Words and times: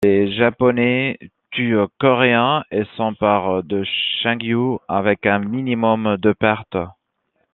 Les 0.03 0.33
Japonais 0.35 1.19
tuent 1.51 1.85
Coréens 1.99 2.63
et 2.71 2.85
s'emparent 2.97 3.61
de 3.61 3.83
Chungju 4.23 4.79
avec 4.87 5.27
un 5.27 5.37
minimum 5.37 6.17
de 6.17 6.33
pertes. 6.33 6.75